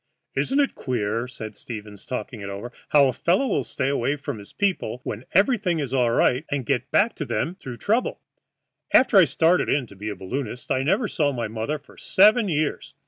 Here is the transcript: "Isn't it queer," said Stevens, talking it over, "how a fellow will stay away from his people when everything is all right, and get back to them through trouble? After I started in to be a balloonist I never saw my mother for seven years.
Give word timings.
"Isn't 0.33 0.59
it 0.59 0.73
queer," 0.73 1.27
said 1.27 1.55
Stevens, 1.55 2.07
talking 2.07 2.41
it 2.41 2.49
over, 2.49 2.71
"how 2.89 3.05
a 3.07 3.13
fellow 3.13 3.45
will 3.47 3.63
stay 3.63 3.87
away 3.87 4.15
from 4.15 4.39
his 4.39 4.51
people 4.51 4.99
when 5.03 5.25
everything 5.33 5.77
is 5.77 5.93
all 5.93 6.09
right, 6.09 6.43
and 6.49 6.65
get 6.65 6.89
back 6.89 7.13
to 7.17 7.23
them 7.25 7.53
through 7.53 7.77
trouble? 7.77 8.19
After 8.95 9.17
I 9.17 9.25
started 9.25 9.69
in 9.69 9.85
to 9.85 9.95
be 9.95 10.09
a 10.09 10.15
balloonist 10.15 10.71
I 10.71 10.81
never 10.81 11.07
saw 11.07 11.31
my 11.31 11.47
mother 11.47 11.77
for 11.77 11.97
seven 11.99 12.49
years. 12.49 12.95